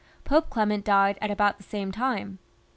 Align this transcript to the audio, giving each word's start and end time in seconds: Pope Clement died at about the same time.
Pope 0.23 0.49
Clement 0.49 0.83
died 0.83 1.19
at 1.21 1.29
about 1.29 1.57
the 1.57 1.63
same 1.63 1.91
time. 1.91 2.39